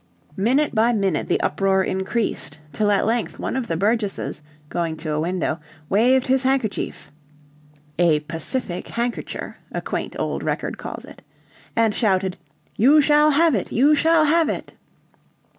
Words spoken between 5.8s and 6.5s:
waved his